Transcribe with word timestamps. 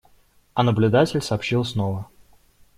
А 0.55 0.63
наблюдатель 0.63 1.21
сообщил 1.21 1.63
снова. 1.63 2.09